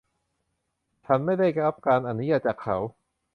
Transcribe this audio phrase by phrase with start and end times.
[1.05, 2.77] ฉันไม่ได้รับการอนุญาตจากเขา